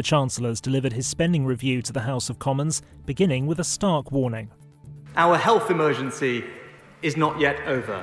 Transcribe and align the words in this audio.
The 0.00 0.04
Chancellor 0.04 0.48
has 0.48 0.62
delivered 0.62 0.94
his 0.94 1.06
spending 1.06 1.44
review 1.44 1.82
to 1.82 1.92
the 1.92 2.00
House 2.00 2.30
of 2.30 2.38
Commons, 2.38 2.80
beginning 3.04 3.46
with 3.46 3.60
a 3.60 3.64
stark 3.64 4.10
warning. 4.10 4.50
Our 5.14 5.36
health 5.36 5.70
emergency 5.70 6.42
is 7.02 7.18
not 7.18 7.38
yet 7.38 7.60
over, 7.66 8.02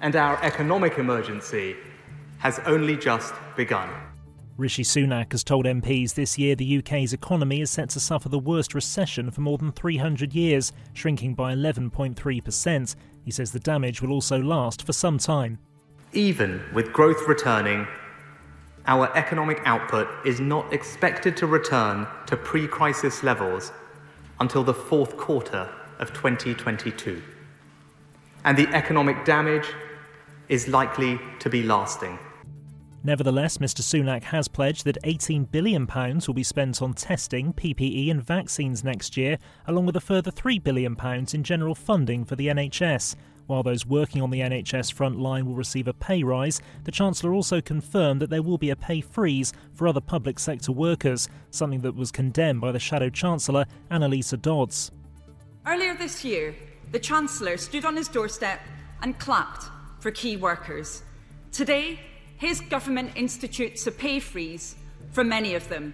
and 0.00 0.16
our 0.16 0.42
economic 0.42 0.98
emergency 0.98 1.76
has 2.38 2.58
only 2.66 2.96
just 2.96 3.32
begun. 3.56 3.88
Rishi 4.56 4.82
Sunak 4.82 5.30
has 5.30 5.44
told 5.44 5.66
MPs 5.66 6.14
this 6.14 6.36
year 6.36 6.56
the 6.56 6.78
UK's 6.78 7.12
economy 7.12 7.60
is 7.60 7.70
set 7.70 7.90
to 7.90 8.00
suffer 8.00 8.28
the 8.28 8.36
worst 8.40 8.74
recession 8.74 9.30
for 9.30 9.40
more 9.40 9.56
than 9.56 9.70
300 9.70 10.34
years, 10.34 10.72
shrinking 10.94 11.32
by 11.32 11.54
11.3%. 11.54 12.96
He 13.24 13.30
says 13.30 13.52
the 13.52 13.60
damage 13.60 14.02
will 14.02 14.10
also 14.10 14.42
last 14.42 14.84
for 14.84 14.92
some 14.92 15.18
time. 15.18 15.60
Even 16.12 16.60
with 16.74 16.92
growth 16.92 17.28
returning, 17.28 17.86
our 18.88 19.14
economic 19.16 19.60
output 19.66 20.08
is 20.24 20.40
not 20.40 20.72
expected 20.72 21.36
to 21.36 21.46
return 21.46 22.06
to 22.26 22.36
pre 22.36 22.66
crisis 22.66 23.22
levels 23.22 23.70
until 24.40 24.64
the 24.64 24.74
fourth 24.74 25.16
quarter 25.16 25.68
of 25.98 26.12
2022. 26.14 27.22
And 28.44 28.56
the 28.56 28.66
economic 28.68 29.24
damage 29.24 29.66
is 30.48 30.68
likely 30.68 31.20
to 31.40 31.50
be 31.50 31.62
lasting. 31.62 32.18
Nevertheless, 33.04 33.58
Mr 33.58 33.80
Sunak 33.80 34.24
has 34.24 34.48
pledged 34.48 34.84
that 34.84 35.00
£18 35.04 35.50
billion 35.50 35.86
will 35.86 36.34
be 36.34 36.42
spent 36.42 36.82
on 36.82 36.94
testing, 36.94 37.52
PPE, 37.52 38.10
and 38.10 38.22
vaccines 38.22 38.82
next 38.82 39.16
year, 39.16 39.38
along 39.66 39.86
with 39.86 39.96
a 39.96 40.00
further 40.00 40.32
£3 40.32 40.62
billion 40.62 40.96
in 41.32 41.42
general 41.44 41.74
funding 41.74 42.24
for 42.24 42.34
the 42.34 42.48
NHS. 42.48 43.14
While 43.46 43.62
those 43.62 43.86
working 43.86 44.20
on 44.20 44.30
the 44.30 44.40
NHS 44.40 44.92
front 44.92 45.18
line 45.18 45.46
will 45.46 45.54
receive 45.54 45.88
a 45.88 45.94
pay 45.94 46.22
rise, 46.22 46.60
the 46.84 46.90
Chancellor 46.90 47.32
also 47.32 47.60
confirmed 47.60 48.20
that 48.20 48.30
there 48.30 48.42
will 48.42 48.58
be 48.58 48.70
a 48.70 48.76
pay 48.76 49.00
freeze 49.00 49.54
for 49.72 49.88
other 49.88 50.02
public 50.02 50.38
sector 50.38 50.72
workers, 50.72 51.28
something 51.50 51.80
that 51.80 51.94
was 51.94 52.10
condemned 52.10 52.60
by 52.60 52.72
the 52.72 52.78
Shadow 52.78 53.08
Chancellor, 53.08 53.64
Anneliese 53.90 54.42
Dodds. 54.42 54.90
Earlier 55.66 55.94
this 55.94 56.24
year, 56.24 56.54
the 56.90 56.98
Chancellor 56.98 57.56
stood 57.56 57.84
on 57.84 57.96
his 57.96 58.08
doorstep 58.08 58.60
and 59.02 59.18
clapped 59.18 59.66
for 60.00 60.10
key 60.10 60.36
workers. 60.36 61.02
Today, 61.50 62.00
his 62.38 62.60
government 62.60 63.10
institutes 63.16 63.86
a 63.86 63.92
pay 63.92 64.20
freeze 64.20 64.76
for 65.10 65.24
many 65.24 65.54
of 65.54 65.68
them. 65.68 65.92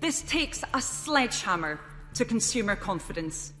This 0.00 0.22
takes 0.22 0.62
a 0.72 0.80
sledgehammer 0.80 1.80
to 2.14 2.24
consumer 2.24 2.76
confidence. 2.76 3.52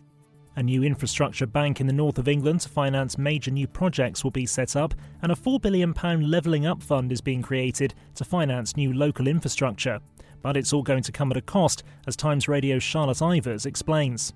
A 0.54 0.62
new 0.62 0.82
infrastructure 0.84 1.46
bank 1.46 1.80
in 1.80 1.86
the 1.86 1.92
north 1.92 2.16
of 2.16 2.28
England 2.28 2.62
to 2.62 2.68
finance 2.70 3.18
major 3.18 3.50
new 3.50 3.66
projects 3.66 4.24
will 4.24 4.30
be 4.30 4.46
set 4.46 4.74
up, 4.74 4.94
and 5.20 5.30
a 5.30 5.34
£4 5.34 5.60
billion 5.60 5.92
levelling 6.30 6.64
up 6.64 6.82
fund 6.82 7.12
is 7.12 7.20
being 7.20 7.42
created 7.42 7.92
to 8.14 8.24
finance 8.24 8.76
new 8.76 8.94
local 8.94 9.26
infrastructure. 9.26 10.00
But 10.40 10.56
it's 10.56 10.72
all 10.72 10.82
going 10.82 11.02
to 11.02 11.12
come 11.12 11.30
at 11.30 11.36
a 11.36 11.42
cost, 11.42 11.82
as 12.06 12.16
Times 12.16 12.48
Radio's 12.48 12.82
Charlotte 12.82 13.18
Ivers 13.18 13.66
explains. 13.66 14.32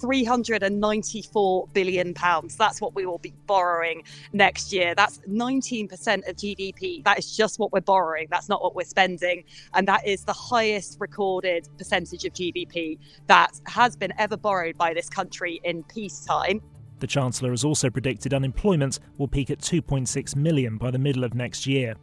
394 0.00 1.68
billion 1.72 2.14
pounds. 2.14 2.56
That's 2.56 2.80
what 2.80 2.94
we 2.94 3.06
will 3.06 3.18
be 3.18 3.34
borrowing 3.46 4.02
next 4.32 4.72
year. 4.72 4.94
That's 4.94 5.18
19% 5.28 6.28
of 6.28 6.36
GDP. 6.36 7.04
That 7.04 7.18
is 7.18 7.36
just 7.36 7.58
what 7.58 7.72
we're 7.72 7.80
borrowing. 7.80 8.28
That's 8.30 8.48
not 8.48 8.62
what 8.62 8.74
we're 8.74 8.84
spending. 8.84 9.44
And 9.74 9.86
that 9.88 10.06
is 10.06 10.24
the 10.24 10.32
highest 10.32 10.98
recorded 11.00 11.68
percentage 11.78 12.24
of 12.24 12.32
GDP 12.32 12.98
that 13.26 13.60
has 13.66 13.96
been 13.96 14.12
ever 14.18 14.36
borrowed 14.36 14.76
by 14.76 14.94
this 14.94 15.08
country 15.08 15.60
in 15.64 15.82
peacetime. 15.84 16.60
The 17.00 17.06
Chancellor 17.06 17.50
has 17.50 17.64
also 17.64 17.88
predicted 17.88 18.34
unemployment 18.34 19.00
will 19.16 19.28
peak 19.28 19.50
at 19.50 19.60
2.6 19.60 20.36
million 20.36 20.76
by 20.76 20.90
the 20.90 20.98
middle 20.98 21.24
of 21.24 21.34
next 21.34 21.66
year. 21.66 21.94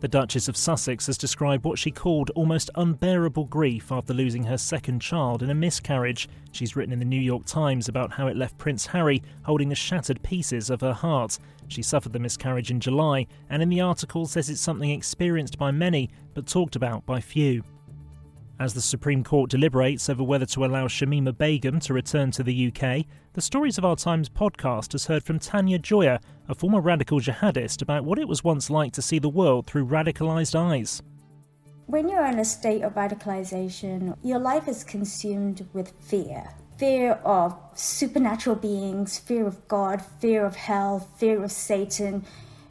The 0.00 0.08
Duchess 0.08 0.48
of 0.48 0.56
Sussex 0.56 1.08
has 1.08 1.18
described 1.18 1.62
what 1.62 1.78
she 1.78 1.90
called 1.90 2.30
almost 2.30 2.70
unbearable 2.74 3.44
grief 3.44 3.92
after 3.92 4.14
losing 4.14 4.44
her 4.44 4.56
second 4.56 5.00
child 5.00 5.42
in 5.42 5.50
a 5.50 5.54
miscarriage. 5.54 6.26
She's 6.52 6.74
written 6.74 6.94
in 6.94 6.98
the 6.98 7.04
New 7.04 7.20
York 7.20 7.44
Times 7.44 7.86
about 7.86 8.12
how 8.12 8.26
it 8.26 8.36
left 8.36 8.56
Prince 8.56 8.86
Harry 8.86 9.22
holding 9.42 9.68
the 9.68 9.74
shattered 9.74 10.22
pieces 10.22 10.70
of 10.70 10.80
her 10.80 10.94
heart. 10.94 11.38
She 11.68 11.82
suffered 11.82 12.14
the 12.14 12.18
miscarriage 12.18 12.70
in 12.70 12.80
July, 12.80 13.26
and 13.50 13.62
in 13.62 13.68
the 13.68 13.82
article 13.82 14.24
says 14.24 14.48
it's 14.48 14.62
something 14.62 14.90
experienced 14.90 15.58
by 15.58 15.70
many 15.70 16.08
but 16.32 16.46
talked 16.46 16.76
about 16.76 17.04
by 17.04 17.20
few. 17.20 17.62
As 18.60 18.74
the 18.74 18.82
Supreme 18.82 19.24
Court 19.24 19.48
deliberates 19.48 20.10
over 20.10 20.22
whether 20.22 20.44
to 20.44 20.66
allow 20.66 20.86
Shamima 20.86 21.32
Begum 21.38 21.80
to 21.80 21.94
return 21.94 22.30
to 22.32 22.42
the 22.42 22.66
UK, 22.68 23.06
the 23.32 23.40
Stories 23.40 23.78
of 23.78 23.86
Our 23.86 23.96
Times 23.96 24.28
podcast 24.28 24.92
has 24.92 25.06
heard 25.06 25.24
from 25.24 25.38
Tania 25.38 25.78
Joya, 25.78 26.20
a 26.46 26.54
former 26.54 26.82
radical 26.82 27.20
jihadist, 27.20 27.80
about 27.80 28.04
what 28.04 28.18
it 28.18 28.28
was 28.28 28.44
once 28.44 28.68
like 28.68 28.92
to 28.92 29.00
see 29.00 29.18
the 29.18 29.30
world 29.30 29.66
through 29.66 29.86
radicalised 29.86 30.54
eyes. 30.54 31.00
When 31.86 32.10
you're 32.10 32.26
in 32.26 32.38
a 32.38 32.44
state 32.44 32.82
of 32.82 32.96
radicalization, 32.96 34.18
your 34.22 34.38
life 34.38 34.68
is 34.68 34.84
consumed 34.84 35.66
with 35.72 35.92
fear 35.98 36.50
fear 36.76 37.12
of 37.24 37.58
supernatural 37.74 38.56
beings, 38.56 39.18
fear 39.18 39.46
of 39.46 39.68
God, 39.68 40.02
fear 40.18 40.44
of 40.46 40.56
hell, 40.56 41.08
fear 41.16 41.42
of 41.44 41.52
Satan. 41.52 42.24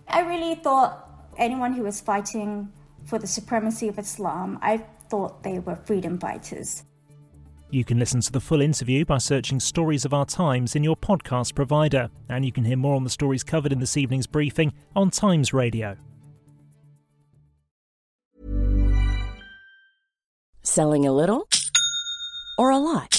I 0.08 0.22
really 0.22 0.56
thought 0.56 1.32
anyone 1.38 1.74
who 1.74 1.84
was 1.84 2.02
fighting 2.02 2.72
for 3.06 3.20
the 3.20 3.28
supremacy 3.28 3.88
of 3.88 4.00
Islam, 4.00 4.58
I 4.64 4.84
thought 5.10 5.44
they 5.44 5.60
were 5.60 5.76
freedom 5.76 6.20
fighters. 6.20 6.84
You 7.72 7.86
can 7.86 8.00
listen 8.00 8.22
to 8.22 8.32
the 8.32 8.40
full 8.40 8.62
interview 8.62 9.06
by 9.06 9.20
searching 9.20 9.60
Stories 9.60 10.04
of 10.04 10.14
Our 10.14 10.26
Times 10.26 10.76
in 10.76 10.84
your 10.84 10.98
podcast 10.98 11.54
provider, 11.54 12.10
and 12.28 12.44
you 12.44 12.52
can 12.52 12.66
hear 12.66 12.78
more 12.78 12.96
on 12.96 13.04
the 13.04 13.12
stories 13.12 13.44
covered 13.44 13.72
in 13.72 13.80
this 13.80 13.96
evening's 13.96 14.26
briefing 14.26 14.74
on 14.96 15.12
Times 15.12 15.54
Radio. 15.54 15.98
Selling 20.64 21.06
a 21.06 21.12
little 21.12 21.48
or 22.58 22.72
a 22.72 22.78
lot? 22.78 23.19